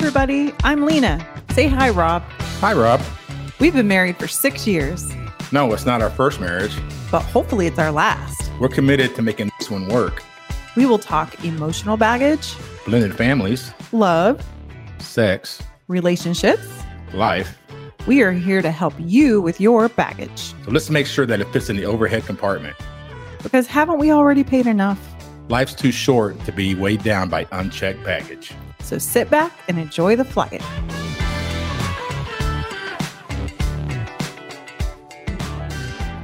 [0.00, 0.54] everybody.
[0.62, 1.26] I'm Lena.
[1.50, 2.22] Say hi, Rob.
[2.60, 3.00] Hi, Rob.
[3.58, 5.12] We've been married for six years,
[5.50, 6.76] No, it's not our first marriage.
[7.10, 8.48] but hopefully it's our last.
[8.60, 10.22] We're committed to making this one work.
[10.76, 12.54] We will talk emotional baggage,
[12.86, 14.40] Blended families, love,
[14.98, 16.68] sex, relationships.
[17.12, 17.58] life.
[18.06, 20.54] We are here to help you with your baggage.
[20.64, 22.76] So let's make sure that it fits in the overhead compartment.
[23.42, 25.00] Because haven't we already paid enough?
[25.48, 28.52] Life's too short to be weighed down by unchecked baggage.
[28.88, 30.62] So sit back and enjoy the flight.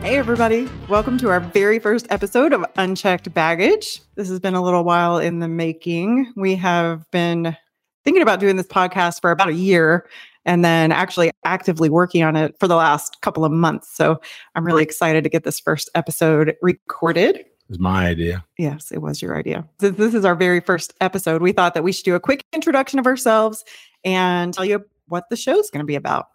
[0.01, 0.67] Hey, everybody.
[0.89, 4.01] Welcome to our very first episode of Unchecked Baggage.
[4.15, 6.33] This has been a little while in the making.
[6.37, 7.55] We have been
[8.03, 10.09] thinking about doing this podcast for about a year
[10.47, 13.95] and then actually actively working on it for the last couple of months.
[13.95, 14.23] So
[14.55, 17.45] I'm really excited to get this first episode recorded.
[17.75, 18.45] Is my idea.
[18.57, 19.67] Yes, it was your idea.
[19.81, 22.45] Since this is our very first episode, we thought that we should do a quick
[22.53, 23.65] introduction of ourselves
[24.05, 26.27] and tell you what the show's going to be about.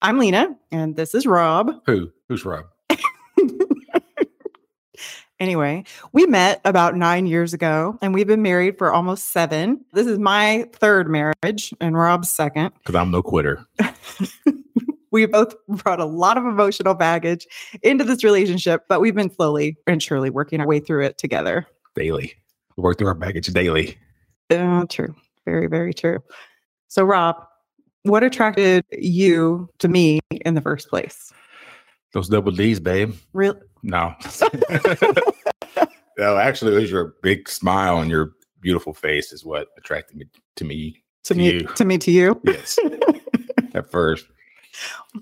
[0.00, 1.72] I'm Lena, and this is Rob.
[1.84, 2.10] Who?
[2.30, 2.64] Who's Rob?
[5.40, 9.84] Anyway, we met about nine years ago, and we've been married for almost seven.
[9.92, 12.72] This is my third marriage, and Rob's second.
[12.78, 13.64] Because I'm no quitter.
[15.10, 17.46] We both brought a lot of emotional baggage
[17.82, 21.66] into this relationship, but we've been slowly and surely working our way through it together.
[21.94, 22.34] Daily.
[22.76, 23.98] We work through our baggage daily.
[24.50, 25.14] Uh, true.
[25.44, 26.18] Very, very true.
[26.88, 27.36] So, Rob,
[28.02, 31.32] what attracted you to me in the first place?
[32.12, 33.14] Those double D's, babe.
[33.32, 33.58] Real?
[33.82, 34.14] No.
[36.18, 40.26] no, actually, it was your big smile and your beautiful face is what attracted me
[40.56, 41.02] to me.
[41.24, 41.60] To, To me, you.
[41.60, 42.40] to me, to you.
[42.44, 42.78] Yes.
[43.74, 44.26] At first,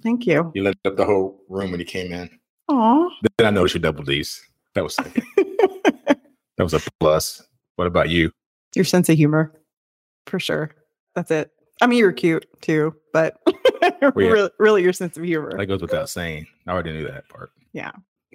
[0.03, 0.53] Thank you.
[0.55, 2.31] you lit up the whole room when you came in.
[2.69, 3.09] Aw.
[3.39, 4.43] Then I noticed your double D's.
[4.75, 6.19] That was that
[6.59, 7.43] was a plus.
[7.77, 8.33] What about you?
[8.75, 9.53] Your sense of humor,
[10.27, 10.75] for sure.
[11.15, 11.51] That's it.
[11.81, 13.37] I mean, you're cute too, but
[13.83, 14.11] yeah.
[14.15, 15.57] really, really, your sense of humor.
[15.57, 16.47] That goes without saying.
[16.67, 17.51] I already knew that part.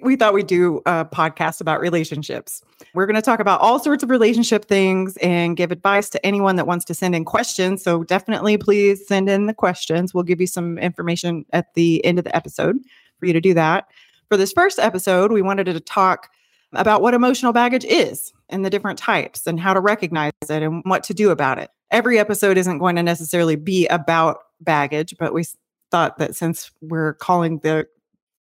[0.02, 2.62] We thought we'd do a podcast about relationships.
[2.94, 6.56] We're going to talk about all sorts of relationship things and give advice to anyone
[6.56, 7.82] that wants to send in questions.
[7.82, 10.12] So definitely please send in the questions.
[10.12, 12.76] We'll give you some information at the end of the episode
[13.18, 13.88] for you to do that.
[14.28, 16.30] For this first episode, we wanted to talk
[16.72, 20.82] about what emotional baggage is and the different types and how to recognize it and
[20.84, 21.70] what to do about it.
[21.90, 25.44] Every episode isn't going to necessarily be about baggage, but we
[25.90, 27.86] thought that since we're calling the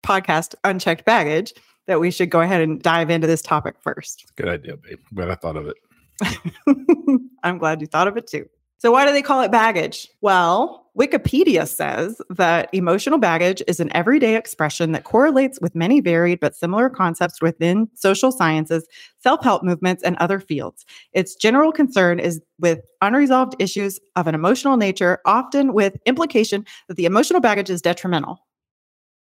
[0.07, 1.53] podcast Unchecked Baggage,
[1.87, 4.25] that we should go ahead and dive into this topic first.
[4.37, 4.99] Good idea, babe.
[5.15, 5.77] Glad I thought of it.
[7.43, 8.47] I'm glad you thought of it too.
[8.79, 10.09] So, why do they call it baggage?
[10.21, 16.41] Well, Wikipedia says that emotional baggage is an everyday expression that correlates with many varied
[16.41, 18.87] but similar concepts within social sciences,
[19.19, 20.87] self help movements, and other fields.
[21.13, 26.97] Its general concern is with unresolved issues of an emotional nature, often with implication that
[26.97, 28.46] the emotional baggage is detrimental.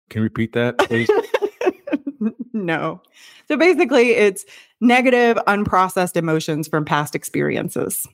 [0.09, 1.09] Can you repeat that, please?
[2.53, 3.01] no.
[3.47, 4.45] So basically, it's
[4.81, 8.05] negative, unprocessed emotions from past experiences.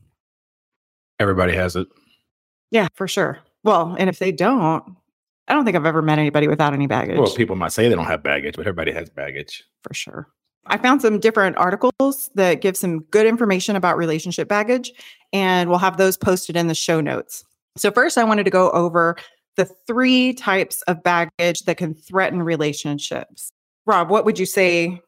[1.20, 1.88] Everybody has it.
[2.72, 3.40] Yeah, for sure.
[3.64, 4.84] Well, and if they don't,
[5.48, 7.96] I don't think I've ever met anybody without any baggage Well, people might say they
[7.96, 9.64] don't have baggage, but everybody has baggage.
[9.84, 10.28] for sure.
[10.68, 14.92] I found some different articles that give some good information about relationship baggage,
[15.32, 17.44] and we'll have those posted in the show notes.
[17.78, 19.16] So, first, I wanted to go over
[19.56, 23.52] the three types of baggage that can threaten relationships.
[23.86, 25.02] Rob, what would you say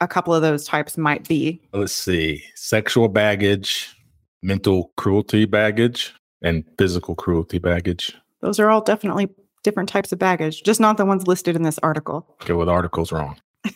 [0.00, 1.60] a couple of those types might be?
[1.72, 2.44] Let's see.
[2.54, 3.96] Sexual baggage,
[4.42, 8.14] mental cruelty baggage, and physical cruelty baggage.
[8.40, 9.28] Those are all definitely
[9.64, 12.36] different types of baggage, just not the ones listed in this article.
[12.42, 13.36] Okay, well, the article's wrong.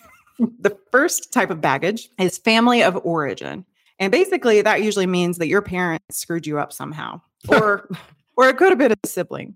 [0.59, 3.65] The first type of baggage is family of origin.
[4.01, 7.21] And basically that usually means that your parents screwed you up somehow.
[7.49, 7.89] Or
[8.37, 9.55] or it could have been a sibling.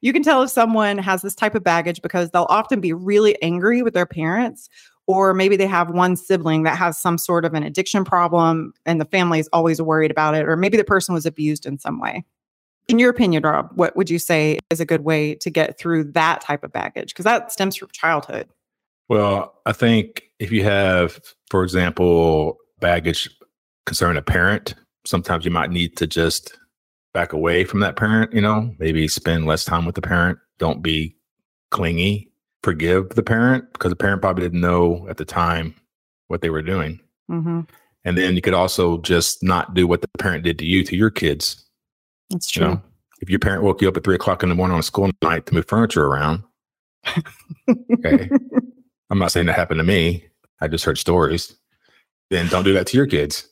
[0.00, 3.40] You can tell if someone has this type of baggage because they'll often be really
[3.42, 4.68] angry with their parents
[5.06, 9.00] or maybe they have one sibling that has some sort of an addiction problem and
[9.00, 12.00] the family is always worried about it or maybe the person was abused in some
[12.00, 12.24] way.
[12.88, 16.04] In your opinion, Rob, what would you say is a good way to get through
[16.12, 17.08] that type of baggage?
[17.08, 18.48] Because that stems from childhood.
[19.08, 21.20] Well, I think if you have,
[21.50, 23.28] for example, baggage
[23.86, 24.74] concerning a parent,
[25.04, 26.56] sometimes you might need to just
[27.16, 30.38] back away from that parent, you know, maybe spend less time with the parent.
[30.58, 31.16] Don't be
[31.70, 32.30] clingy.
[32.62, 35.74] Forgive the parent because the parent probably didn't know at the time
[36.28, 37.00] what they were doing.
[37.26, 37.60] hmm
[38.04, 40.94] And then you could also just not do what the parent did to you to
[40.94, 41.64] your kids.
[42.28, 42.70] That's You true.
[42.72, 42.82] know,
[43.22, 45.10] if your parent woke you up at three o'clock in the morning on a school
[45.22, 46.42] night to move furniture around,
[48.04, 48.28] okay.
[49.10, 50.22] I'm not saying that happened to me.
[50.60, 51.56] I just heard stories.
[52.28, 53.48] Then don't do that to your kids.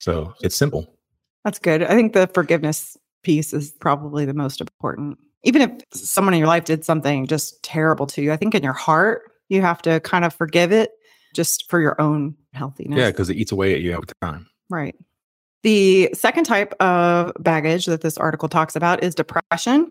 [0.00, 0.98] So it's simple.
[1.44, 1.82] That's good.
[1.82, 5.18] I think the forgiveness piece is probably the most important.
[5.42, 8.62] Even if someone in your life did something just terrible to you, I think in
[8.62, 10.92] your heart, you have to kind of forgive it
[11.34, 12.98] just for your own healthiness.
[12.98, 14.46] Yeah, because it eats away at you over time.
[14.70, 14.94] Right.
[15.62, 19.90] The second type of baggage that this article talks about is depression.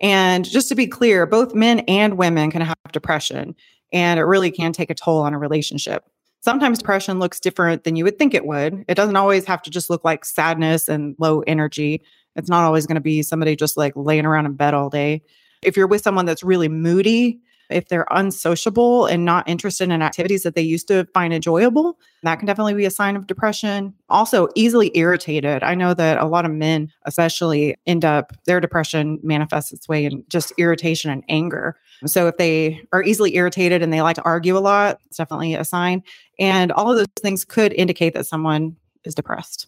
[0.00, 3.54] And just to be clear, both men and women can have depression,
[3.92, 6.04] and it really can take a toll on a relationship.
[6.42, 8.82] Sometimes depression looks different than you would think it would.
[8.88, 12.02] It doesn't always have to just look like sadness and low energy.
[12.36, 15.22] It's not always going to be somebody just like laying around in bed all day.
[15.62, 17.40] If you're with someone that's really moody,
[17.70, 22.36] if they're unsociable and not interested in activities that they used to find enjoyable, that
[22.36, 23.94] can definitely be a sign of depression.
[24.08, 25.62] Also, easily irritated.
[25.62, 30.04] I know that a lot of men, especially, end up their depression manifests its way
[30.04, 31.76] in just irritation and anger.
[32.06, 35.54] So, if they are easily irritated and they like to argue a lot, it's definitely
[35.54, 36.02] a sign.
[36.38, 39.66] And all of those things could indicate that someone is depressed.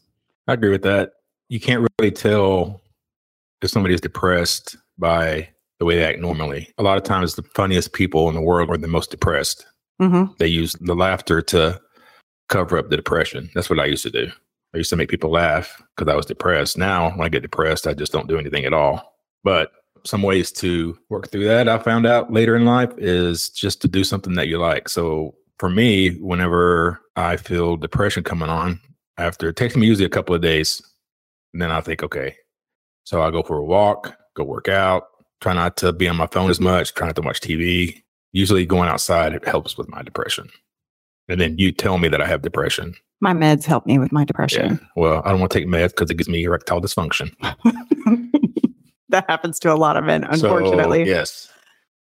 [0.48, 1.12] I agree with that.
[1.52, 2.80] You can't really tell
[3.60, 6.72] if somebody is depressed by the way they act normally.
[6.78, 9.66] A lot of times, the funniest people in the world are the most depressed.
[10.00, 10.32] Mm-hmm.
[10.38, 11.78] They use the laughter to
[12.48, 13.50] cover up the depression.
[13.54, 14.32] That's what I used to do.
[14.72, 16.78] I used to make people laugh because I was depressed.
[16.78, 19.14] Now, when I get depressed, I just don't do anything at all.
[19.44, 19.72] But
[20.06, 23.88] some ways to work through that I found out later in life is just to
[23.88, 24.88] do something that you like.
[24.88, 28.80] So for me, whenever I feel depression coming on,
[29.18, 30.80] after it takes me usually a couple of days,
[31.52, 32.36] and then I think, okay,
[33.04, 35.04] so I go for a walk, go work out,
[35.40, 38.02] try not to be on my phone as much, try not to watch TV.
[38.32, 40.48] Usually going outside, it helps with my depression.
[41.28, 42.94] And then you tell me that I have depression.
[43.20, 44.80] My meds help me with my depression.
[44.80, 44.86] Yeah.
[44.96, 47.34] Well, I don't want to take meds because it gives me erectile dysfunction.
[49.10, 51.04] that happens to a lot of men, unfortunately.
[51.04, 51.52] So, yes.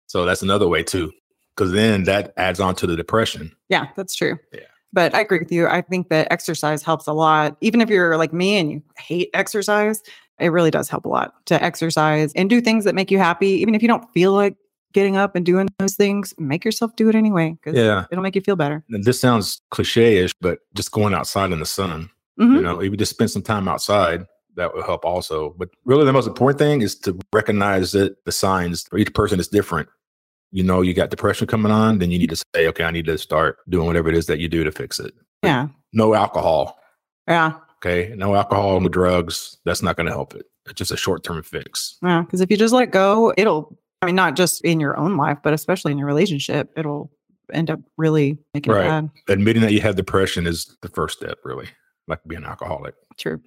[0.07, 1.11] So that's another way too.
[1.55, 3.55] Because then that adds on to the depression.
[3.69, 4.37] Yeah, that's true.
[4.53, 4.59] Yeah.
[4.97, 5.67] But I agree with you.
[5.67, 7.55] I think that exercise helps a lot.
[7.61, 10.01] Even if you're like me and you hate exercise,
[10.39, 13.49] it really does help a lot to exercise and do things that make you happy.
[13.49, 14.55] Even if you don't feel like
[14.93, 18.05] getting up and doing those things, make yourself do it anyway because Yeah.
[18.11, 18.83] it'll make you feel better.
[18.89, 22.09] And this sounds cliche ish, but just going outside in the sun,
[22.39, 22.55] Mhm.
[22.55, 25.53] you know, if you just spend some time outside, that will help also.
[25.59, 29.39] But really, the most important thing is to recognize that the signs for each person
[29.39, 29.89] is different.
[30.51, 33.05] You know, you got depression coming on, then you need to say, okay, I need
[33.05, 35.13] to start doing whatever it is that you do to fix it.
[35.43, 35.67] Yeah.
[35.93, 36.79] No alcohol.
[37.27, 37.53] Yeah.
[37.83, 38.13] Okay.
[38.15, 39.57] No alcohol, and no drugs.
[39.65, 40.45] That's not going to help it.
[40.65, 41.97] It's just a short term fix.
[42.01, 42.21] Yeah.
[42.21, 45.37] Because if you just let go, it'll, I mean, not just in your own life,
[45.43, 47.11] but especially in your relationship, it'll
[47.53, 48.85] end up really making Right.
[48.85, 49.09] it bad.
[49.27, 51.67] Admitting that you have depression is the first step, really,
[52.07, 52.95] like being an alcoholic.
[53.17, 53.41] True.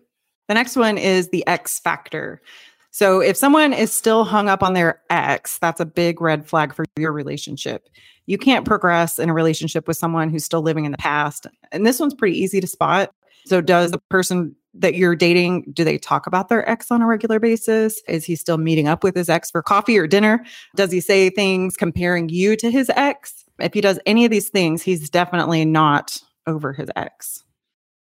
[0.49, 2.43] The next one is the X factor.
[2.91, 6.75] So if someone is still hung up on their ex, that's a big red flag
[6.75, 7.89] for your relationship.
[8.27, 11.47] You can't progress in a relationship with someone who's still living in the past.
[11.73, 13.13] And this one's pretty easy to spot.
[13.47, 17.07] So does the person that you're dating do they talk about their ex on a
[17.07, 18.03] regular basis?
[18.07, 20.45] Is he still meeting up with his ex for coffee or dinner?
[20.77, 23.45] Does he say things comparing you to his ex?
[23.59, 27.43] If he does any of these things, he's definitely not over his ex.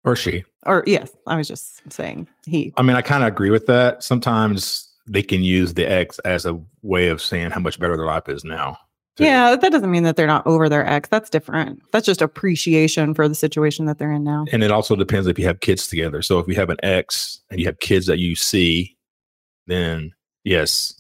[0.04, 0.44] Or she.
[0.64, 2.72] Or yes, I was just saying he.
[2.76, 4.02] I mean, I kind of agree with that.
[4.02, 8.06] Sometimes they can use the ex as a way of saying how much better their
[8.06, 8.78] life is now.
[9.16, 9.24] too.
[9.24, 11.08] Yeah, that doesn't mean that they're not over their ex.
[11.08, 11.82] That's different.
[11.92, 14.44] That's just appreciation for the situation that they're in now.
[14.52, 16.22] And it also depends if you have kids together.
[16.22, 18.96] So if you have an ex and you have kids that you see,
[19.66, 20.12] then
[20.44, 20.94] yes,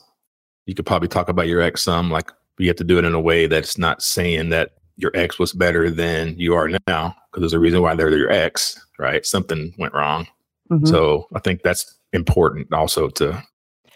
[0.66, 2.10] you could probably talk about your ex some.
[2.10, 5.38] Like you have to do it in a way that's not saying that your ex
[5.38, 9.24] was better than you are now, because there's a reason why they're your ex, right?
[9.24, 10.26] Something went wrong.
[10.70, 10.86] Mhm.
[10.86, 13.42] So I think that's important also to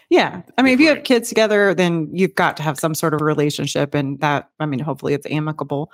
[0.09, 0.41] yeah.
[0.57, 3.21] I mean, if you have kids together, then you've got to have some sort of
[3.21, 3.95] relationship.
[3.95, 5.91] And that, I mean, hopefully it's amicable.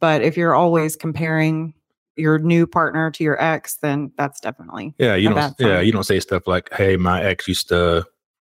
[0.00, 1.72] But if you're always comparing
[2.16, 5.54] your new partner to your ex, then that's definitely Yeah, you don't.
[5.60, 8.04] Yeah, you don't say stuff like, "Hey, my ex used to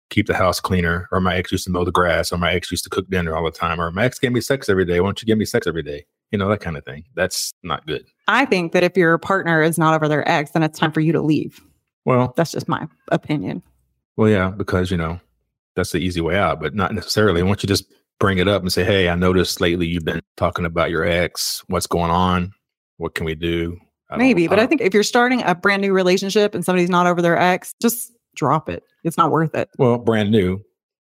[0.09, 2.71] keep the house cleaner," or "My ex used to mow the grass," or "My ex
[2.71, 4.99] used to cook dinner all the time," or "My ex gave me sex every day.
[4.99, 7.03] Why don't you give me sex every day?" You know that kind of thing.
[7.15, 8.05] That's not good.
[8.27, 10.99] I think that if your partner is not over their ex, then it's time for
[11.01, 11.61] you to leave.
[12.03, 13.63] Well, That's just my opinion.
[14.17, 15.19] well, yeah, because you know
[15.75, 17.43] that's the easy way out, but not necessarily.
[17.43, 17.85] Once you just
[18.19, 21.63] bring it up and say, "Hey, I noticed lately you've been talking about your ex.
[21.67, 22.51] What's going on?
[22.97, 23.77] What can we do?"
[24.15, 27.07] Maybe, but I don't- think if you're starting a brand new relationship and somebody's not
[27.07, 28.83] over their ex, just drop it.
[29.03, 29.69] It's not worth it.
[29.77, 30.61] Well, brand new,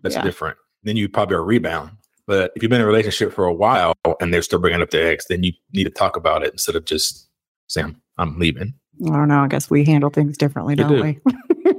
[0.02, 0.22] that's Yeah.
[0.24, 0.58] different.
[0.84, 1.92] Then you probably are rebound.
[2.26, 4.92] But if you've been in a relationship for a while and they're still bringing up
[4.92, 7.30] their ex, then you need to talk about it instead of just
[7.68, 8.74] saying, I'm leaving.
[9.06, 9.44] I don't know.
[9.44, 11.20] I guess we handle things differently, You don't we?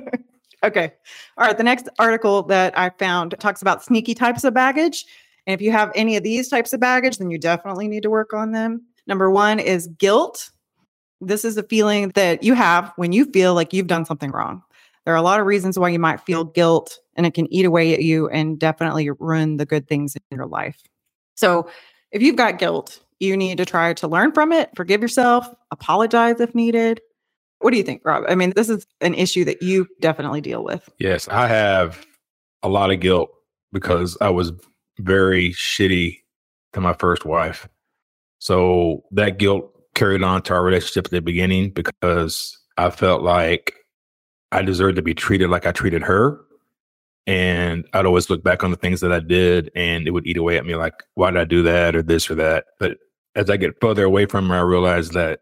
[0.63, 0.93] okay.
[1.37, 1.57] All right.
[1.57, 5.05] The next article that I found talks about sneaky types of baggage.
[5.45, 8.09] And if you have any of these types of baggage, then you definitely need to
[8.09, 8.81] work on them.
[9.07, 10.49] Number one is guilt.
[11.21, 14.63] This is a feeling that you have when you feel like you've done something wrong.
[15.05, 17.65] There are a lot of reasons why you might feel guilt and it can eat
[17.65, 20.81] away at you and definitely ruin the good things in your life.
[21.35, 21.69] So,
[22.11, 26.39] if you've got guilt, you need to try to learn from it, forgive yourself, apologize
[26.39, 27.01] if needed.
[27.59, 28.23] What do you think, Rob?
[28.29, 30.87] I mean, this is an issue that you definitely deal with.
[30.99, 32.05] Yes, I have
[32.63, 33.29] a lot of guilt
[33.71, 34.51] because I was
[34.99, 36.19] very shitty
[36.73, 37.67] to my first wife.
[38.39, 43.73] So that guilt carried on to our relationship at the beginning because I felt like
[44.51, 46.41] I deserved to be treated like I treated her.
[47.27, 50.37] And I'd always look back on the things that I did and it would eat
[50.37, 52.65] away at me like, why did I do that or this or that?
[52.79, 52.97] But
[53.35, 55.39] as I get further away from her, I realized that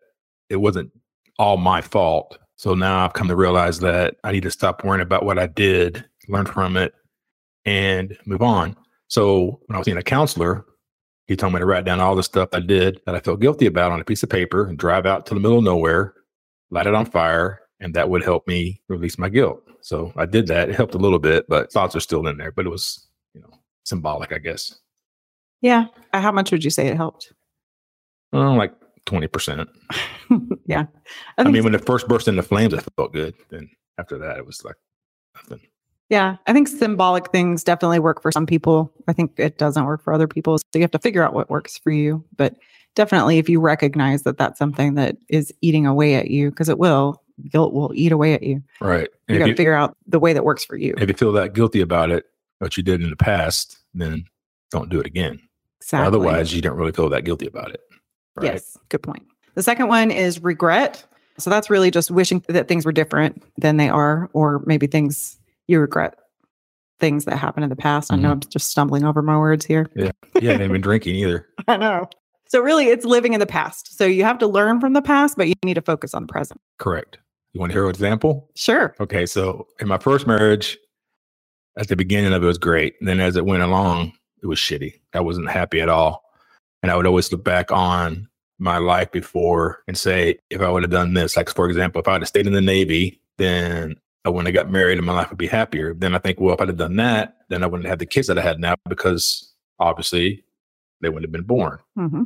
[0.49, 0.91] it wasn't
[1.37, 2.37] all my fault.
[2.55, 5.47] So now I've come to realize that I need to stop worrying about what I
[5.47, 6.93] did, learn from it,
[7.65, 8.77] and move on.
[9.09, 10.65] So when I was seeing a counselor,
[11.27, 13.65] he told me to write down all the stuff I did that I felt guilty
[13.65, 16.13] about on a piece of paper and drive out to the middle of nowhere,
[16.69, 19.61] light it on fire, and that would help me release my guilt.
[19.81, 20.69] So I did that.
[20.69, 22.51] It helped a little bit, but thoughts are still in there.
[22.51, 23.49] But it was, you know,
[23.83, 24.79] symbolic, I guess.
[25.61, 25.85] Yeah.
[26.13, 27.33] Uh, how much would you say it helped?
[28.31, 28.73] Oh, like
[29.05, 29.67] 20%.
[30.65, 30.85] yeah.
[31.37, 33.33] I, I mean, when it first burst into flames, I felt good.
[33.49, 34.75] Then after that, it was like
[35.35, 35.61] nothing.
[36.09, 38.93] Yeah, I think symbolic things definitely work for some people.
[39.07, 40.57] I think it doesn't work for other people.
[40.57, 42.23] So you have to figure out what works for you.
[42.35, 42.55] But
[42.95, 46.77] definitely, if you recognize that that's something that is eating away at you, because it
[46.77, 48.63] will, guilt will eat away at you.
[48.79, 49.09] Right.
[49.27, 50.93] You got to figure out the way that works for you.
[50.97, 52.25] If you feel that guilty about it,
[52.59, 54.25] what you did in the past, then
[54.71, 55.39] don't do it again.
[55.81, 56.07] Exactly.
[56.07, 57.81] Otherwise, you don't really feel that guilty about it.
[58.35, 58.53] Right?
[58.53, 58.77] Yes.
[58.89, 59.23] Good point.
[59.55, 61.05] The second one is regret.
[61.37, 65.37] So that's really just wishing that things were different than they are, or maybe things
[65.67, 66.17] you regret
[66.99, 68.09] things that happened in the past.
[68.09, 68.19] Mm-hmm.
[68.19, 68.43] I know mm-hmm.
[68.45, 69.89] I'm just stumbling over my words here.
[69.95, 70.11] Yeah.
[70.39, 70.51] Yeah.
[70.51, 71.47] I haven't been drinking either.
[71.67, 72.09] I know.
[72.47, 73.97] So really it's living in the past.
[73.97, 76.31] So you have to learn from the past, but you need to focus on the
[76.31, 76.61] present.
[76.77, 77.17] Correct.
[77.53, 78.49] You want to hear an example?
[78.55, 78.95] Sure.
[78.99, 79.25] Okay.
[79.25, 80.77] So in my first marriage,
[81.77, 82.95] at the beginning of it was great.
[82.99, 84.99] And then as it went along, it was shitty.
[85.13, 86.23] I wasn't happy at all.
[86.81, 88.27] And I would always look back on
[88.59, 92.07] my life before and say, if I would have done this, like for example, if
[92.07, 93.95] I had stayed in the Navy, then
[94.25, 95.93] I got married and my life would be happier.
[95.93, 98.27] Then I think, well, if I'd have done that, then I wouldn't have the kids
[98.27, 100.43] that I had now because obviously
[101.01, 101.79] they wouldn't have been born.
[101.97, 102.23] Mm-hmm.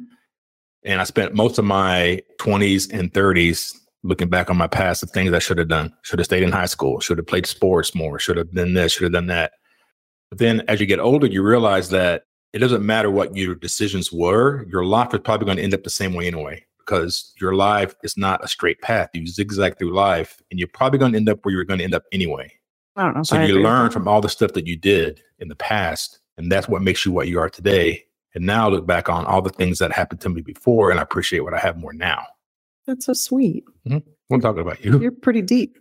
[0.84, 3.76] And I spent most of my 20s and 30s
[4.08, 5.94] looking back on my past of things I should have done.
[6.02, 8.94] Should have stayed in high school, should have played sports more, should have done this,
[8.94, 9.54] should have done that.
[10.30, 12.24] But then as you get older, you realize that
[12.54, 15.84] it doesn't matter what your decisions were, your life is probably going to end up
[15.84, 19.10] the same way anyway because your life is not a straight path.
[19.14, 21.84] You zigzag through life, and you're probably going to end up where you're going to
[21.84, 22.52] end up anyway.
[22.96, 23.24] I don't know.
[23.24, 26.68] So you learn from all the stuff that you did in the past, and that's
[26.68, 28.06] what makes you what you are today.
[28.34, 31.00] And now I look back on all the things that happened to me before, and
[31.00, 32.24] I appreciate what I have more now.
[32.88, 33.66] That's so sweet.
[33.88, 34.34] Mm-hmm.
[34.34, 35.00] I'm talking about you.
[35.00, 35.78] You're pretty deep.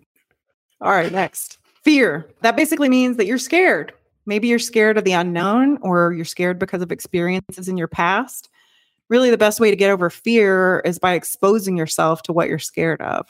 [0.80, 2.28] All right, next fear.
[2.42, 3.92] That basically means that you're scared.
[4.26, 8.50] Maybe you're scared of the unknown, or you're scared because of experiences in your past
[9.08, 12.58] really the best way to get over fear is by exposing yourself to what you're
[12.58, 13.26] scared of.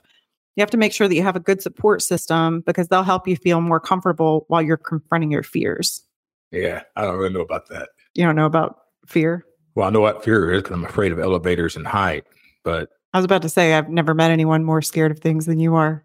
[0.56, 3.28] You have to make sure that you have a good support system because they'll help
[3.28, 6.02] you feel more comfortable while you're confronting your fears.
[6.50, 7.90] Yeah, I don't really know about that.
[8.14, 9.44] You don't know about fear?
[9.74, 12.24] Well, I know what fear is because I'm afraid of elevators and height,
[12.64, 15.58] but I was about to say I've never met anyone more scared of things than
[15.58, 16.04] you are.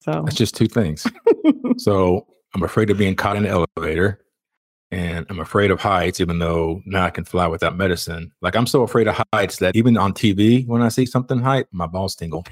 [0.00, 1.06] So it's just two things.
[1.78, 4.20] so I'm afraid of being caught in an elevator
[4.90, 8.30] and I'm afraid of heights, even though now I can fly without medicine.
[8.42, 11.64] Like I'm so afraid of heights that even on TV, when I see something height,
[11.72, 12.44] my balls tingle.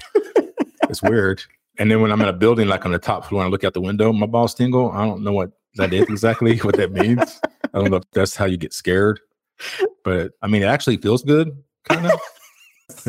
[0.89, 1.43] it's weird.
[1.77, 3.63] And then when I'm in a building, like on the top floor, and I look
[3.63, 4.89] out the window, my balls tingle.
[4.89, 7.39] I don't know what that is exactly, what that means.
[7.45, 9.19] I don't know if that's how you get scared,
[10.03, 11.51] but I mean, it actually feels good,
[11.87, 12.19] kind of.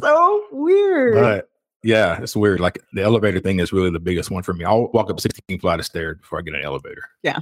[0.00, 1.14] So weird.
[1.14, 1.49] But
[1.83, 2.61] yeah, it's weird.
[2.61, 4.64] Like the elevator thing is really the biggest one for me.
[4.64, 7.02] I'll walk up 16 flight of stairs before I get an elevator.
[7.23, 7.40] Yeah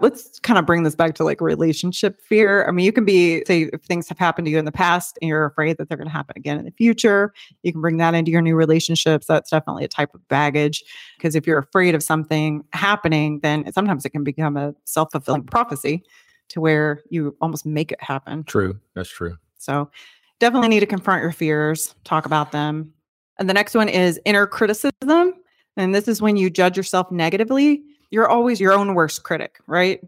[0.00, 2.66] let's kind of bring this back to like relationship fear.
[2.66, 5.18] I mean, you can be, say, if things have happened to you in the past
[5.20, 7.96] and you're afraid that they're going to happen again in the future, you can bring
[7.96, 9.26] that into your new relationships.
[9.26, 10.84] That's definitely a type of baggage.
[11.16, 15.44] Because if you're afraid of something happening, then sometimes it can become a self fulfilling
[15.44, 16.04] prophecy
[16.48, 18.44] to where you almost make it happen.
[18.44, 18.78] True.
[18.94, 19.36] That's true.
[19.58, 19.90] So
[20.40, 22.92] definitely need to confront your fears, talk about them.
[23.38, 25.34] And the next one is inner criticism.
[25.76, 30.00] And this is when you judge yourself negatively you're always your own worst critic, right?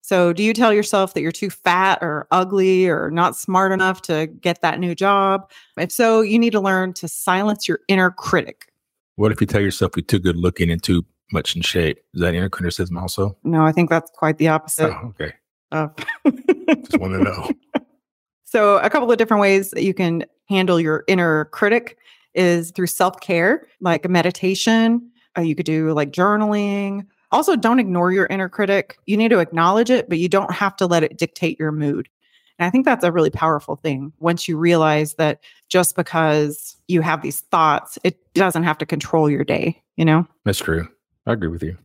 [0.00, 4.02] So, do you tell yourself that you're too fat or ugly or not smart enough
[4.02, 5.50] to get that new job?
[5.78, 8.70] If so, you need to learn to silence your inner critic.
[9.16, 11.98] What if you tell yourself you're too good looking and too much in shape?
[12.12, 13.36] Is that inner criticism also?
[13.44, 14.90] No, I think that's quite the opposite.
[14.90, 15.32] Oh, okay.
[15.72, 15.88] Uh,
[16.26, 17.50] Just want to know.
[18.54, 21.98] So, a couple of different ways that you can handle your inner critic
[22.34, 25.10] is through self care, like meditation.
[25.36, 28.96] Uh, you could do like journaling, Also, don't ignore your inner critic.
[29.06, 32.08] You need to acknowledge it, but you don't have to let it dictate your mood.
[32.60, 37.00] And I think that's a really powerful thing once you realize that just because you
[37.00, 40.28] have these thoughts, it doesn't have to control your day, you know?
[40.44, 40.86] That's true.
[41.26, 41.76] I agree with you.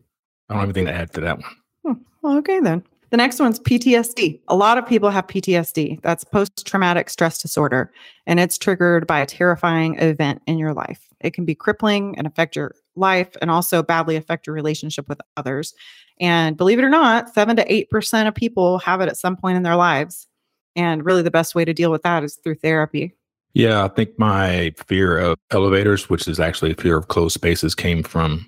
[0.47, 1.49] I don't have anything to add to that one.
[1.83, 2.03] Hmm.
[2.21, 2.83] Well, okay, then.
[3.11, 4.39] The next one's PTSD.
[4.49, 6.01] A lot of people have PTSD.
[6.01, 7.91] That's post traumatic stress disorder,
[8.27, 11.07] and it's triggered by a terrifying event in your life.
[11.19, 15.19] It can be crippling and affect your life and also badly affect your relationship with
[15.37, 15.73] others.
[16.19, 19.57] And believe it or not, 7 to 8% of people have it at some point
[19.57, 20.27] in their lives.
[20.75, 23.15] And really, the best way to deal with that is through therapy.
[23.53, 27.73] Yeah, I think my fear of elevators, which is actually a fear of closed spaces,
[27.73, 28.45] came from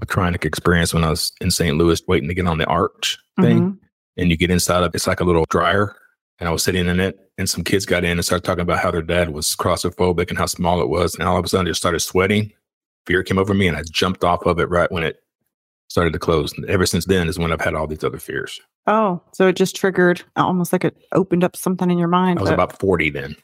[0.00, 1.78] a traumatic experience when I was in St.
[1.78, 3.60] Louis waiting to get on the arch thing.
[3.60, 3.83] Mm-hmm
[4.16, 5.96] and you get inside of it, it's like a little dryer.
[6.40, 8.80] And I was sitting in it, and some kids got in and started talking about
[8.80, 11.14] how their dad was claustrophobic and how small it was.
[11.14, 12.52] And all of a sudden, I just started sweating.
[13.06, 15.22] Fear came over me, and I jumped off of it right when it
[15.88, 16.52] started to close.
[16.52, 18.60] And ever since then is when I've had all these other fears.
[18.88, 22.40] Oh, so it just triggered almost like it opened up something in your mind.
[22.40, 22.54] I was but...
[22.54, 23.36] about 40 then.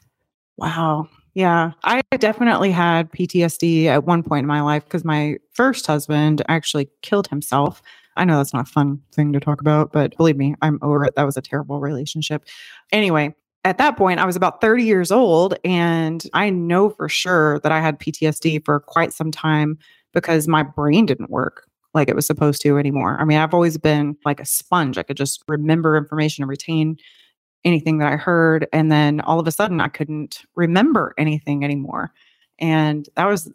[0.57, 1.07] Wow.
[1.33, 6.41] Yeah, I definitely had PTSD at one point in my life because my first husband
[6.49, 7.81] actually killed himself
[8.17, 11.03] I know that's not a fun thing to talk about, but believe me, I'm over
[11.05, 11.15] it.
[11.15, 12.45] That was a terrible relationship.
[12.91, 17.59] Anyway, at that point, I was about 30 years old, and I know for sure
[17.59, 19.77] that I had PTSD for quite some time
[20.13, 23.17] because my brain didn't work like it was supposed to anymore.
[23.19, 24.97] I mean, I've always been like a sponge.
[24.97, 26.97] I could just remember information and retain
[27.63, 28.67] anything that I heard.
[28.73, 32.11] And then all of a sudden, I couldn't remember anything anymore.
[32.59, 33.51] And that was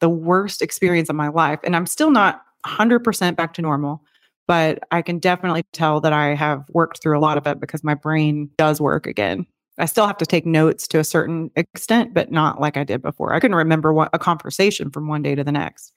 [0.00, 1.60] the worst experience of my life.
[1.64, 4.02] And I'm still not 100% back to normal,
[4.46, 7.84] but I can definitely tell that I have worked through a lot of it because
[7.84, 9.46] my brain does work again.
[9.78, 13.02] I still have to take notes to a certain extent, but not like I did
[13.02, 13.34] before.
[13.34, 15.92] I couldn't remember what a conversation from one day to the next.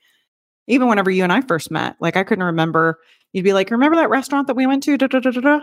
[0.67, 2.99] Even whenever you and I first met, like I couldn't remember.
[3.31, 5.61] You'd be like, "Remember that restaurant that we went to?" Da, da, da, da,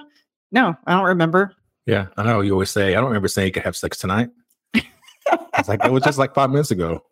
[0.51, 1.53] No, I don't remember.
[1.85, 2.41] Yeah, I know.
[2.41, 4.31] You always say, "I don't remember saying you could have sex tonight."
[4.75, 7.03] it's like it was just like five minutes ago.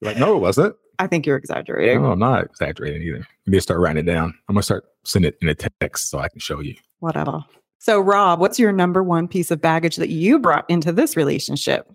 [0.00, 0.76] You're like, no, it wasn't.
[0.98, 2.02] I think you're exaggerating.
[2.02, 3.26] No, I'm not exaggerating either.
[3.50, 4.34] To start writing it down.
[4.48, 6.74] I'm gonna start sending it in a text so I can show you.
[7.00, 7.44] Whatever.
[7.78, 11.86] So, Rob, what's your number one piece of baggage that you brought into this relationship?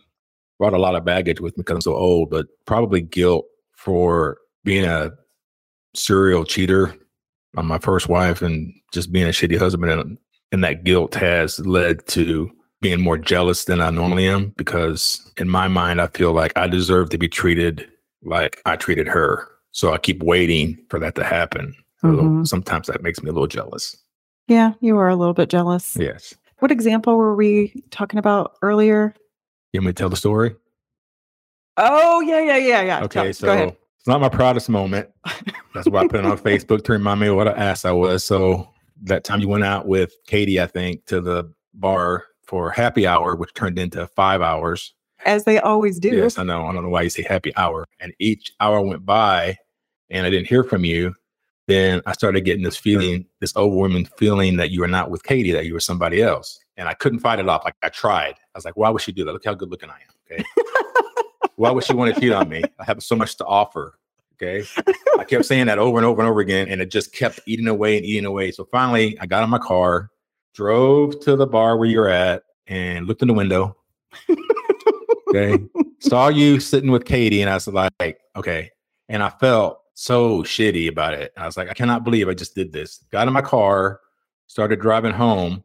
[0.60, 4.38] Brought a lot of baggage with me because I'm so old, but probably guilt for
[4.64, 5.12] being a
[5.96, 6.94] serial cheater
[7.58, 9.92] on my first wife and just being a shitty husband.
[9.92, 10.18] And,
[10.52, 15.50] and that guilt has led to being more jealous than I normally am because in
[15.50, 17.90] my mind, I feel like I deserve to be treated
[18.24, 19.48] like I treated her.
[19.72, 21.76] So I keep waiting for that to happen.
[22.04, 22.44] Mm-hmm.
[22.46, 23.96] Sometimes that makes me a little jealous.
[24.48, 25.96] Yeah, you are a little bit jealous.
[26.00, 26.34] Yes.
[26.60, 29.14] What example were we talking about earlier?
[29.74, 30.56] You want me to tell the story?
[31.78, 33.04] Oh, yeah, yeah, yeah, yeah.
[33.04, 35.10] Okay, tell, so it's not my proudest moment.
[35.74, 37.92] That's why I put it on Facebook to remind me of what an ass I
[37.92, 38.24] was.
[38.24, 38.68] So
[39.04, 43.36] that time you went out with Katie, I think, to the bar for happy hour,
[43.36, 44.94] which turned into five hours
[45.26, 46.10] as they always do.
[46.10, 46.66] Yes, I know.
[46.66, 47.86] I don't know why you say happy hour.
[48.00, 49.58] And each hour went by
[50.10, 51.14] and I didn't hear from you.
[51.68, 55.52] Then I started getting this feeling, this overwhelming feeling that you were not with Katie,
[55.52, 56.60] that you were somebody else.
[56.78, 57.64] And I couldn't fight it off.
[57.64, 58.34] Like I tried.
[58.34, 59.34] I was like, why would she do that?
[59.34, 60.16] Look how good looking I am.
[60.32, 60.44] Okay.
[61.58, 62.64] why would she want to cheat on me?
[62.80, 64.00] I have so much to offer.
[64.42, 64.66] Okay.
[65.20, 66.70] I kept saying that over and over and over again.
[66.70, 68.52] And it just kept eating away and eating away.
[68.52, 70.10] So finally, I got in my car,
[70.56, 73.76] drove to the bar where you're at, and looked in the window.
[75.30, 75.64] Okay.
[76.00, 78.72] Saw you sitting with Katie, and I was like, okay.
[79.10, 81.34] And I felt so shitty about it.
[81.38, 83.04] I was like, I cannot believe I just did this.
[83.12, 84.00] Got in my car,
[84.48, 85.64] started driving home,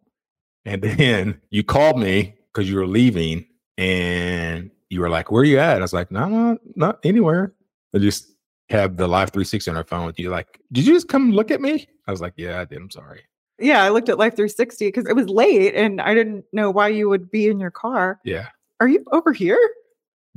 [0.64, 3.46] and then you called me because you were leaving,
[3.78, 7.54] and you were like, "Where are you at?" I was like, "No, no, not anywhere."
[7.94, 8.26] I just
[8.70, 10.30] have the Life 360 on our phone with you.
[10.30, 11.86] Like, did you just come look at me?
[12.06, 12.78] I was like, "Yeah, I did.
[12.78, 13.22] I'm sorry."
[13.58, 16.88] Yeah, I looked at Life 360 because it was late and I didn't know why
[16.88, 18.18] you would be in your car.
[18.24, 18.48] Yeah.
[18.80, 19.58] Are you over here?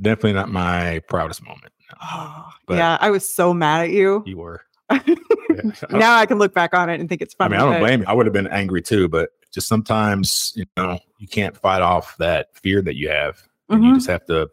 [0.00, 1.72] Definitely not my proudest moment.
[1.90, 1.96] No.
[2.02, 4.22] Oh, yeah, I was so mad at you.
[4.26, 4.62] You were.
[4.90, 5.72] yeah.
[5.90, 7.56] now I can look back on it and think it's funny.
[7.56, 8.06] I mean, I don't blame you.
[8.06, 12.16] I would have been angry too, but just sometimes, you know, you can't fight off
[12.18, 13.42] that fear that you have.
[13.70, 13.82] Mm-hmm.
[13.82, 14.48] You just have to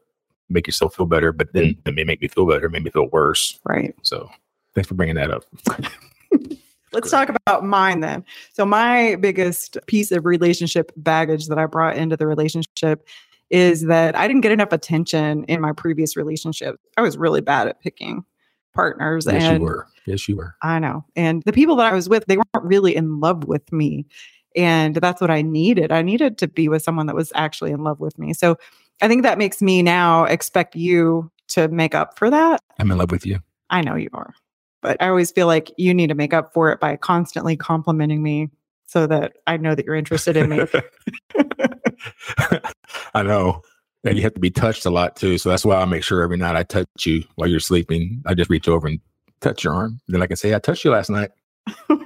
[0.50, 3.10] make yourself feel better, but then it may make me feel better, make me feel
[3.12, 3.60] worse.
[3.66, 3.96] Right.
[4.02, 4.30] So
[4.74, 5.46] thanks for bringing that up.
[6.96, 8.24] Let's talk about mine then.
[8.54, 13.06] So, my biggest piece of relationship baggage that I brought into the relationship
[13.50, 16.80] is that I didn't get enough attention in my previous relationship.
[16.98, 18.26] I was really bad at picking
[18.74, 19.26] partners.
[19.26, 19.88] Yes, and you were.
[20.06, 20.56] Yes, you were.
[20.62, 21.06] I know.
[21.16, 24.06] And the people that I was with, they weren't really in love with me.
[24.56, 25.92] And that's what I needed.
[25.92, 28.34] I needed to be with someone that was actually in love with me.
[28.34, 28.58] So
[29.02, 32.62] I think that makes me now expect you to make up for that.
[32.80, 33.40] I'm in love with you.
[33.70, 34.34] I know you are
[34.82, 38.24] But I always feel like you need to make up for it by constantly complimenting
[38.24, 38.50] me
[38.86, 40.60] so that I know that you're interested in me.
[43.16, 43.62] I know.
[44.04, 45.40] And you have to be touched a lot too.
[45.40, 48.22] So that's why I make sure every night I touch you while you're sleeping.
[48.28, 49.00] I just reach over and
[49.42, 50.00] touch your arm.
[50.08, 51.32] Then I can say, I touched you last night.
[51.90, 51.98] you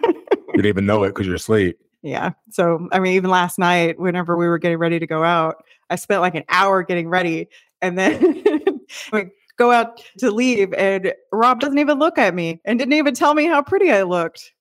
[0.53, 1.77] didn't even know it because you're asleep.
[2.01, 2.31] Yeah.
[2.51, 5.97] So, I mean, even last night, whenever we were getting ready to go out, I
[5.97, 7.49] spent like an hour getting ready.
[7.81, 8.45] And then
[9.11, 9.25] we
[9.57, 13.33] go out to leave, and Rob doesn't even look at me and didn't even tell
[13.33, 14.53] me how pretty I looked.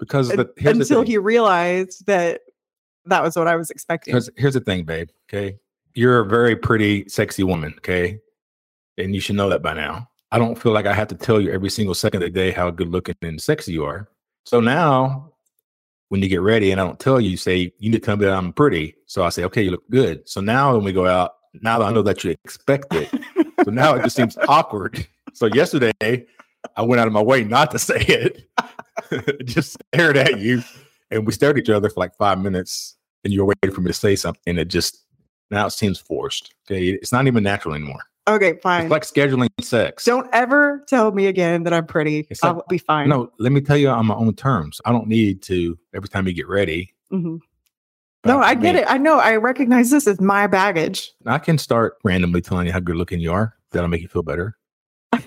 [0.00, 2.40] Because the, until he realized that
[3.06, 4.12] that was what I was expecting.
[4.12, 5.08] Because here's the thing, babe.
[5.32, 5.58] Okay.
[5.96, 7.74] You're a very pretty, sexy woman.
[7.78, 8.20] Okay.
[8.98, 10.10] And you should know that by now.
[10.30, 12.50] I don't feel like I have to tell you every single second of the day
[12.50, 14.08] how good looking and sexy you are.
[14.44, 15.32] So now
[16.10, 18.16] when you get ready and I don't tell you, you say, you need to tell
[18.16, 18.94] me that I'm pretty.
[19.06, 20.28] So I say, okay, you look good.
[20.28, 21.32] So now when we go out,
[21.62, 23.08] now that I know that you expect it.
[23.64, 25.06] so now it just seems awkward.
[25.32, 26.26] So yesterday
[26.76, 28.50] I went out of my way not to say it,
[29.46, 30.62] just stared at you.
[31.10, 33.80] And we stared at each other for like five minutes and you were waiting for
[33.80, 34.42] me to say something.
[34.46, 35.05] And it just,
[35.50, 36.54] now it seems forced.
[36.68, 36.90] Okay.
[36.90, 38.02] It's not even natural anymore.
[38.28, 38.86] Okay, fine.
[38.86, 40.04] It's like scheduling sex.
[40.04, 42.26] Don't ever tell me again that I'm pretty.
[42.28, 43.08] Like, I'll be fine.
[43.08, 44.80] No, let me tell you on my own terms.
[44.84, 46.92] I don't need to every time you get ready.
[47.12, 47.36] Mm-hmm.
[48.24, 48.80] No, I get me.
[48.80, 48.86] it.
[48.88, 49.20] I know.
[49.20, 51.12] I recognize this as my baggage.
[51.24, 53.54] I can start randomly telling you how good looking you are.
[53.70, 54.56] That'll make you feel better.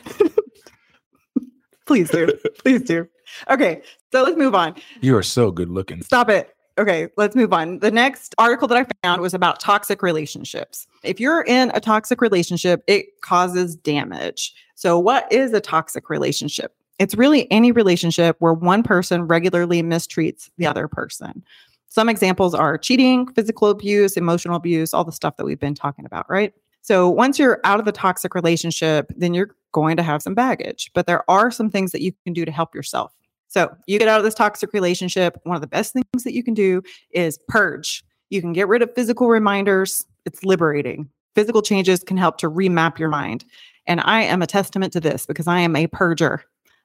[1.85, 2.37] Please do.
[2.59, 3.07] Please do.
[3.49, 4.75] Okay, so let's move on.
[4.99, 6.01] You are so good looking.
[6.01, 6.53] Stop it.
[6.79, 7.79] Okay, let's move on.
[7.79, 10.87] The next article that I found was about toxic relationships.
[11.03, 14.55] If you're in a toxic relationship, it causes damage.
[14.75, 16.73] So, what is a toxic relationship?
[16.97, 21.43] It's really any relationship where one person regularly mistreats the other person.
[21.89, 26.05] Some examples are cheating, physical abuse, emotional abuse, all the stuff that we've been talking
[26.05, 26.53] about, right?
[26.81, 30.91] So, once you're out of the toxic relationship, then you're going to have some baggage,
[30.93, 33.11] but there are some things that you can do to help yourself.
[33.49, 35.39] So you get out of this toxic relationship.
[35.43, 36.81] One of the best things that you can do
[37.11, 38.03] is purge.
[38.29, 40.05] You can get rid of physical reminders.
[40.25, 41.09] It's liberating.
[41.35, 43.43] Physical changes can help to remap your mind.
[43.87, 46.41] And I am a testament to this because I am a purger.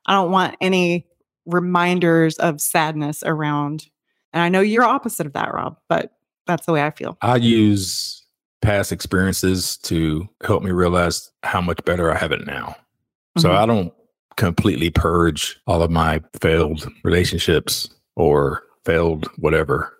[0.06, 1.06] I don't want any
[1.44, 3.86] reminders of sadness around.
[4.32, 6.12] And I know you're opposite of that, Rob, but
[6.46, 7.18] that's the way I feel.
[7.20, 8.22] I use
[8.62, 12.68] past experiences to help me realize how much better I have it now.
[13.36, 13.40] Mm-hmm.
[13.40, 13.92] So I don't
[14.36, 19.92] completely purge all of my failed relationships or failed whatever.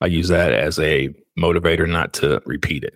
[0.00, 2.94] I use that as a motivator not to repeat it.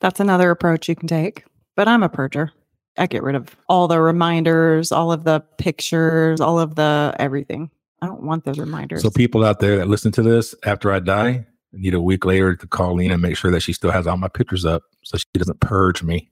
[0.00, 1.44] That's another approach you can take.
[1.76, 2.50] But I'm a purger.
[2.98, 7.70] I get rid of all the reminders, all of the pictures, all of the everything.
[8.02, 9.02] I don't want those reminders.
[9.02, 12.56] So people out there that listen to this after I die need a week later
[12.56, 15.18] to call Lena and make sure that she still has all my pictures up so
[15.18, 16.30] she doesn't purge me.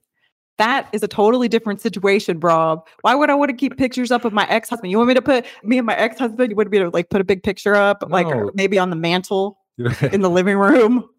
[0.59, 2.85] That is a totally different situation, Rob.
[3.01, 4.91] Why would I want to keep pictures up of my ex husband?
[4.91, 6.51] You want me to put me and my ex husband?
[6.51, 8.07] You want me to like put a big picture up, no.
[8.09, 9.57] like maybe on the mantle
[10.11, 11.09] in the living room?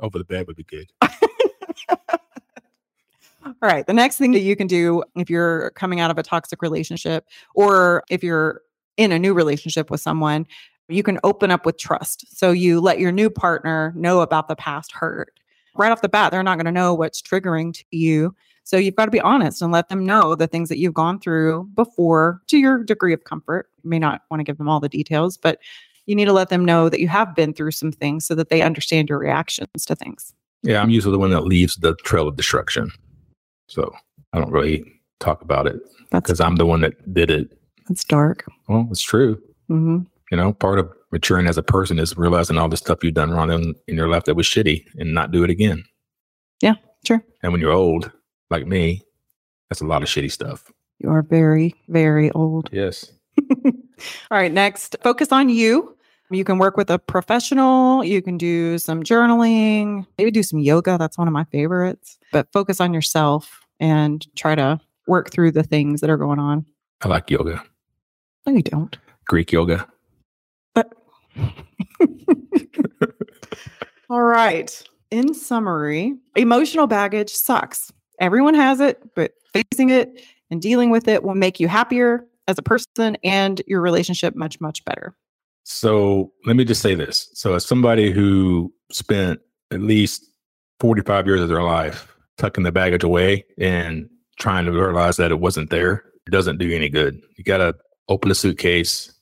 [0.00, 0.90] Over the bed would be good.
[3.44, 3.86] All right.
[3.86, 7.26] The next thing that you can do if you're coming out of a toxic relationship
[7.54, 8.62] or if you're
[8.96, 10.46] in a new relationship with someone,
[10.88, 12.24] you can open up with trust.
[12.36, 15.38] So you let your new partner know about the past hurt.
[15.76, 18.34] Right off the bat, they're not going to know what's triggering to you.
[18.66, 21.20] So you've got to be honest and let them know the things that you've gone
[21.20, 23.70] through before to your degree of comfort.
[23.84, 25.60] You may not want to give them all the details, but
[26.06, 28.48] you need to let them know that you have been through some things so that
[28.48, 30.34] they understand your reactions to things.
[30.62, 32.90] Yeah, I'm usually the one that leaves the trail of destruction.
[33.68, 33.94] So
[34.32, 34.84] I don't really
[35.20, 35.76] talk about it
[36.10, 37.56] because I'm the one that did it.
[37.88, 38.50] That's dark.
[38.66, 39.40] Well, it's true.
[39.70, 39.98] Mm-hmm.
[40.32, 43.30] You know, part of maturing as a person is realizing all the stuff you've done
[43.30, 45.84] wrong in, in your life that was shitty and not do it again.
[46.60, 46.74] Yeah,
[47.06, 47.22] sure.
[47.44, 48.10] And when you're old,
[48.50, 49.02] like me,
[49.70, 50.70] that's a lot of shitty stuff.
[50.98, 52.70] You are very, very old.
[52.72, 53.12] Yes.
[53.64, 53.72] All
[54.30, 54.52] right.
[54.52, 55.96] Next, focus on you.
[56.30, 58.02] You can work with a professional.
[58.02, 60.98] You can do some journaling, maybe do some yoga.
[60.98, 62.18] That's one of my favorites.
[62.32, 66.66] But focus on yourself and try to work through the things that are going on.
[67.02, 67.62] I like yoga.
[68.44, 68.96] No, you don't.
[69.26, 69.86] Greek yoga.
[70.74, 70.92] But
[74.10, 74.82] all right.
[75.10, 77.92] In summary, emotional baggage sucks.
[78.18, 82.58] Everyone has it, but facing it and dealing with it will make you happier as
[82.58, 85.16] a person and your relationship much, much better.
[85.64, 87.28] So let me just say this.
[87.34, 89.40] So, as somebody who spent
[89.72, 90.24] at least
[90.78, 95.40] 45 years of their life tucking the baggage away and trying to realize that it
[95.40, 97.20] wasn't there, it doesn't do any good.
[97.36, 97.74] You got to
[98.08, 99.12] open a suitcase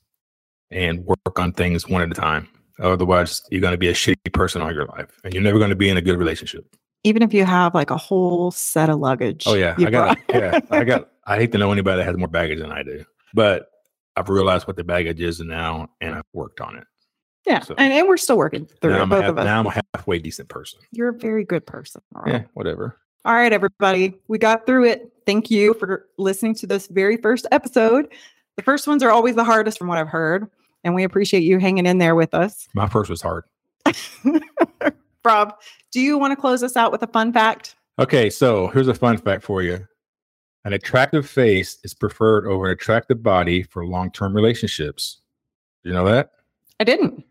[0.70, 2.48] and work on things one at a time.
[2.78, 5.70] Otherwise, you're going to be a shitty person all your life and you're never going
[5.70, 6.66] to be in a good relationship
[7.04, 9.44] even if you have like a whole set of luggage.
[9.46, 11.10] Oh yeah, I got yeah, I got.
[11.26, 13.70] I hate to know anybody that has more baggage than I do, but
[14.16, 16.84] I've realized what the baggage is now, and I've worked on it.
[17.46, 17.60] Yeah.
[17.60, 19.44] So- and, and we're still working through it, I'm, a both half, of us.
[19.44, 20.80] now I'm a halfway decent person.
[20.92, 22.00] You're a very good person.
[22.14, 22.32] Laurel.
[22.32, 22.98] Yeah, whatever.
[23.24, 24.14] All right, everybody.
[24.28, 25.12] We got through it.
[25.26, 28.08] Thank you for listening to this very first episode.
[28.56, 30.46] The first ones are always the hardest from what I've heard.
[30.84, 32.68] And we appreciate you hanging in there with us.
[32.74, 33.44] My first was hard.
[35.24, 35.54] Rob,
[35.90, 37.76] do you want to close us out with a fun fact?
[37.98, 39.86] Okay, so here's a fun fact for you.
[40.64, 45.20] An attractive face is preferred over an attractive body for long-term relationships.
[45.82, 46.30] Do you know that?
[46.80, 47.24] I didn't.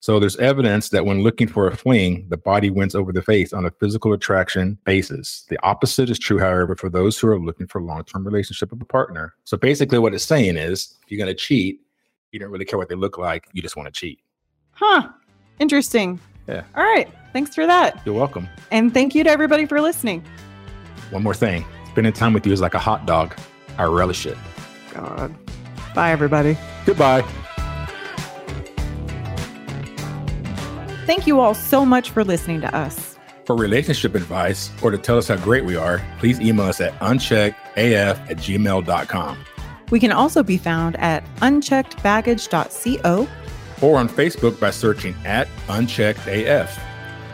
[0.00, 3.52] So there's evidence that when looking for a fling, the body wins over the face
[3.52, 5.44] on a physical attraction basis.
[5.50, 8.80] The opposite is true, however, for those who are looking for a long-term relationship with
[8.80, 9.34] a partner.
[9.44, 11.80] So basically what it's saying is if you're going to cheat,
[12.32, 14.20] you don't really care what they look like, you just want to cheat.
[14.72, 15.08] Huh.
[15.58, 16.18] Interesting.
[16.50, 16.64] Yeah.
[16.76, 17.08] All right.
[17.32, 18.00] Thanks for that.
[18.04, 18.48] You're welcome.
[18.72, 20.24] And thank you to everybody for listening.
[21.10, 21.64] One more thing.
[21.90, 23.34] Spending time with you is like a hot dog.
[23.78, 24.36] I relish it.
[24.92, 25.34] God.
[25.94, 26.58] Bye, everybody.
[26.86, 27.22] Goodbye.
[31.06, 33.16] Thank you all so much for listening to us.
[33.44, 36.96] For relationship advice or to tell us how great we are, please email us at
[37.00, 39.44] uncheckedaf at gmail.com
[39.90, 43.28] We can also be found at uncheckedbaggage.co.
[43.80, 46.78] or on Facebook by searching at uncheckedaf.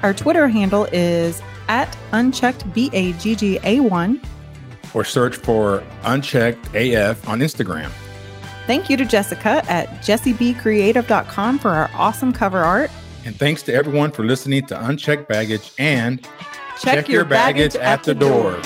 [0.02, 4.24] Our Twitter handle is at uncheckedbagga1.
[4.94, 7.90] or search for Unchecked AF on Instagram.
[8.66, 12.90] Thank you to Jessica at jessiebcreative.com for our awesome cover art.
[13.24, 16.26] And thanks to everyone for listening to Unchecked Baggage and
[16.80, 18.60] Check, your baggage at the door.